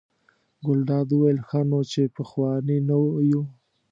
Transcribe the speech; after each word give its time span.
ګلداد 0.65 1.09
وویل: 1.11 1.37
ښه 1.47 1.59
نو 1.69 1.79
چې 1.91 2.01
پخواني 2.15 2.77
نه 2.87 2.95
یو. 3.31 3.43